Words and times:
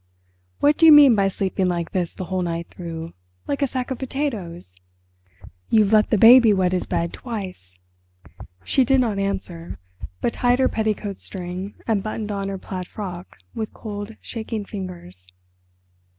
"What 0.61 0.79
do 0.79 0.87
you 0.87 0.91
mean 0.91 1.13
by 1.13 1.27
sleeping 1.27 1.67
like 1.67 1.91
this 1.91 2.11
the 2.11 2.23
whole 2.25 2.41
night 2.41 2.71
through—like 2.71 3.61
a 3.61 3.67
sack 3.67 3.91
of 3.91 3.99
potatoes? 3.99 4.75
You've 5.69 5.93
let 5.93 6.09
the 6.09 6.17
baby 6.17 6.53
wet 6.53 6.71
his 6.71 6.87
bed 6.87 7.13
twice." 7.13 7.75
She 8.63 8.83
did 8.83 8.99
not 8.99 9.19
answer, 9.19 9.77
but 10.19 10.33
tied 10.33 10.57
her 10.57 10.67
petticoat 10.67 11.19
string, 11.19 11.75
and 11.85 12.01
buttoned 12.01 12.31
on 12.31 12.49
her 12.49 12.57
plaid 12.57 12.87
frock 12.87 13.37
with 13.53 13.75
cold, 13.75 14.15
shaking 14.21 14.65
fingers. 14.65 15.27